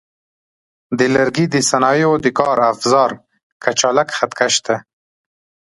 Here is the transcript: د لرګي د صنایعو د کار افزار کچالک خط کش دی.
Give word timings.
د 0.97 1.01
لرګي 1.15 1.45
د 1.53 1.55
صنایعو 1.69 2.15
د 2.25 2.27
کار 2.39 2.57
افزار 2.71 3.11
کچالک 3.63 4.07
خط 4.17 4.31
کش 4.39 4.55
دی. 4.65 4.77